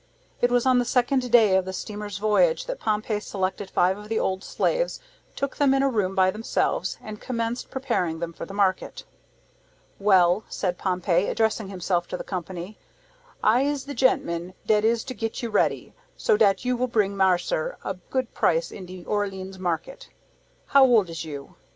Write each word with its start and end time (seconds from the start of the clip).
It 0.41 0.49
was 0.49 0.65
on 0.65 0.79
the 0.79 0.83
second 0.83 1.31
day 1.31 1.55
of 1.55 1.65
the 1.65 1.73
steamer's 1.73 2.17
voyage 2.17 2.65
that 2.65 2.79
Pompey 2.79 3.19
selected 3.19 3.69
five 3.69 3.99
of 3.99 4.09
the 4.09 4.17
old 4.19 4.43
slaves, 4.43 4.99
took 5.35 5.57
them 5.57 5.75
in 5.75 5.83
a 5.83 5.89
room 5.89 6.15
by 6.15 6.31
themselves, 6.31 6.97
and 7.03 7.21
commenced 7.21 7.69
preparing 7.69 8.17
them 8.17 8.33
for 8.33 8.47
the 8.47 8.51
market. 8.55 9.03
"Well," 9.99 10.43
said 10.49 10.79
Pompey, 10.79 11.27
addressing 11.27 11.67
himself 11.67 12.07
to 12.07 12.17
the 12.17 12.23
company, 12.23 12.79
"I 13.43 13.61
is 13.61 13.83
de 13.83 13.93
gentman 13.93 14.55
dat 14.65 14.83
is 14.83 15.03
to 15.03 15.13
get 15.13 15.43
you 15.43 15.51
ready, 15.51 15.93
so 16.17 16.35
dat 16.35 16.65
you 16.65 16.75
will 16.75 16.87
bring 16.87 17.15
marser 17.15 17.75
a 17.85 17.93
good 18.09 18.33
price 18.33 18.71
in 18.71 18.87
de 18.87 19.05
Orleans 19.05 19.59
market. 19.59 20.09
How 20.65 20.83
old 20.83 21.11
is 21.11 21.25
you?" 21.25 21.57